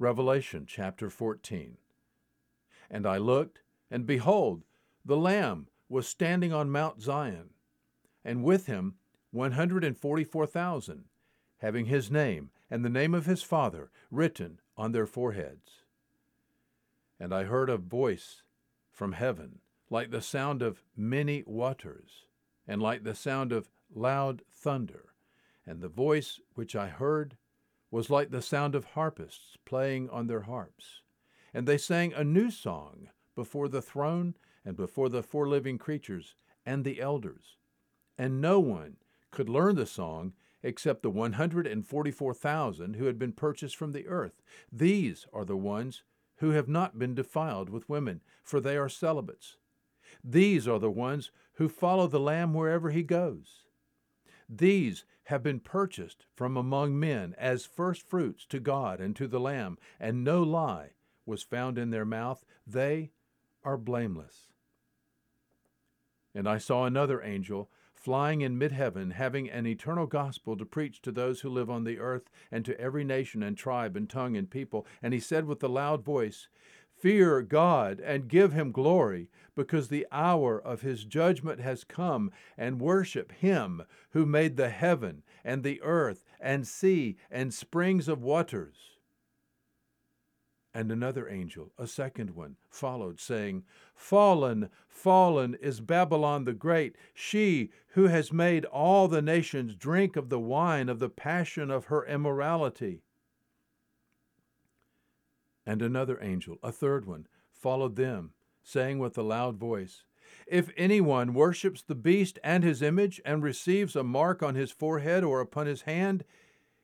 [0.00, 1.76] Revelation chapter 14.
[2.90, 4.62] And I looked, and behold,
[5.04, 7.50] the Lamb was standing on Mount Zion,
[8.24, 8.94] and with him
[9.32, 11.04] 144,000,
[11.58, 15.84] having his name and the name of his Father written on their foreheads.
[17.18, 18.42] And I heard a voice
[18.90, 19.58] from heaven,
[19.90, 22.24] like the sound of many waters,
[22.66, 25.12] and like the sound of loud thunder.
[25.66, 27.36] And the voice which I heard
[27.90, 31.02] was like the sound of harpists playing on their harps.
[31.52, 36.34] And they sang a new song before the throne and before the four living creatures
[36.64, 37.56] and the elders.
[38.16, 38.96] And no one
[39.30, 44.42] could learn the song except the 144,000 who had been purchased from the earth.
[44.70, 46.02] These are the ones
[46.36, 49.56] who have not been defiled with women, for they are celibates.
[50.22, 53.64] These are the ones who follow the Lamb wherever he goes.
[54.52, 59.78] These have been purchased from among men as firstfruits to God and to the Lamb,
[60.00, 60.90] and no lie
[61.24, 62.44] was found in their mouth.
[62.66, 63.12] They
[63.62, 64.48] are blameless.
[66.34, 71.00] And I saw another angel flying in mid heaven, having an eternal gospel to preach
[71.02, 74.36] to those who live on the earth, and to every nation and tribe and tongue
[74.36, 74.86] and people.
[75.02, 76.48] And he said with a loud voice,
[77.00, 82.78] Fear God and give him glory, because the hour of his judgment has come, and
[82.78, 88.98] worship him who made the heaven and the earth and sea and springs of waters.
[90.74, 97.70] And another angel, a second one, followed, saying, Fallen, fallen is Babylon the Great, she
[97.94, 102.04] who has made all the nations drink of the wine of the passion of her
[102.06, 103.02] immorality.
[105.66, 110.04] And another angel, a third one, followed them, saying with a loud voice,
[110.46, 115.24] If anyone worships the beast and his image, and receives a mark on his forehead
[115.24, 116.24] or upon his hand,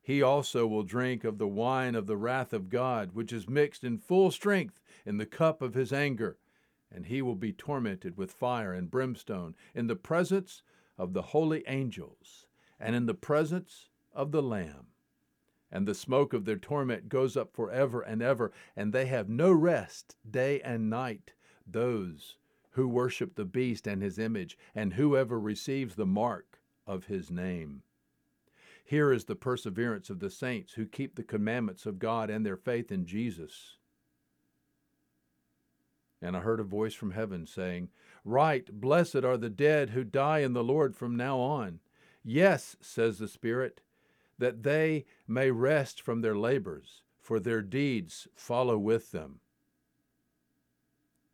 [0.00, 3.84] he also will drink of the wine of the wrath of God, which is mixed
[3.84, 6.38] in full strength in the cup of his anger,
[6.90, 10.62] and he will be tormented with fire and brimstone in the presence
[10.96, 12.46] of the holy angels,
[12.80, 14.86] and in the presence of the Lamb
[15.70, 19.52] and the smoke of their torment goes up forever and ever, and they have no
[19.52, 21.32] rest day and night,
[21.66, 22.36] those
[22.70, 27.82] who worship the beast and his image, and whoever receives the mark of his name.
[28.84, 32.56] Here is the perseverance of the saints who keep the commandments of God and their
[32.56, 33.76] faith in Jesus.
[36.22, 37.90] And I heard a voice from heaven saying,
[38.24, 41.80] Write, blessed are the dead who die in the Lord from now on.
[42.24, 43.82] Yes, says the Spirit
[44.38, 49.40] that they may rest from their labors, for their deeds follow with them.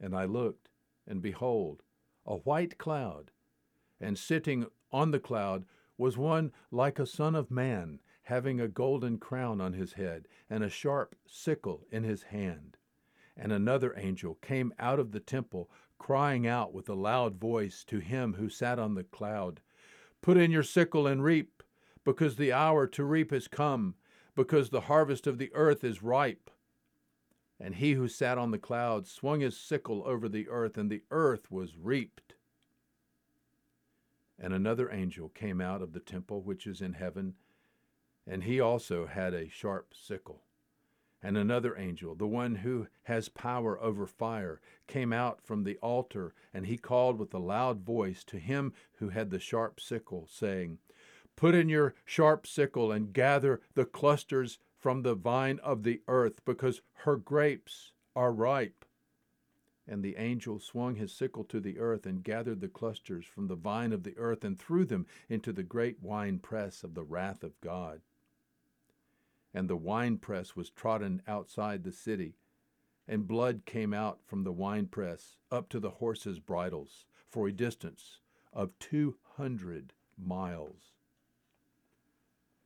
[0.00, 0.70] And I looked,
[1.06, 1.82] and behold,
[2.26, 3.30] a white cloud,
[4.00, 5.64] and sitting on the cloud
[5.96, 10.64] was one like a son of man, having a golden crown on his head, and
[10.64, 12.76] a sharp sickle in his hand.
[13.36, 17.98] And another angel came out of the temple, crying out with a loud voice to
[17.98, 19.60] him who sat on the cloud,
[20.22, 21.62] Put in your sickle and reap
[22.04, 23.94] because the hour to reap has come,
[24.34, 26.50] because the harvest of the earth is ripe.
[27.58, 31.02] And he who sat on the clouds swung his sickle over the earth, and the
[31.10, 32.34] earth was reaped.
[34.38, 37.34] And another angel came out of the temple which is in heaven,
[38.26, 40.42] and he also had a sharp sickle.
[41.22, 46.34] And another angel, the one who has power over fire, came out from the altar,
[46.52, 50.78] and he called with a loud voice to him who had the sharp sickle, saying,
[51.36, 56.44] Put in your sharp sickle and gather the clusters from the vine of the earth,
[56.44, 58.84] because her grapes are ripe.
[59.86, 63.56] And the angel swung his sickle to the earth and gathered the clusters from the
[63.56, 67.60] vine of the earth and threw them into the great winepress of the wrath of
[67.60, 68.00] God.
[69.52, 72.38] And the winepress was trodden outside the city,
[73.06, 78.20] and blood came out from the winepress up to the horses' bridles for a distance
[78.52, 80.92] of two hundred miles.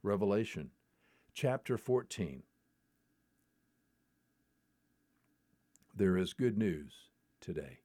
[0.09, 0.71] Revelation
[1.35, 2.43] chapter 14.
[5.95, 7.11] There is good news
[7.43, 7.81] today.